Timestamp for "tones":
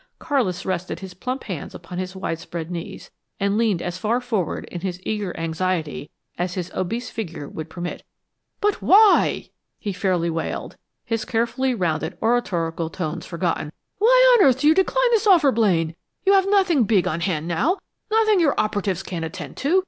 12.89-13.27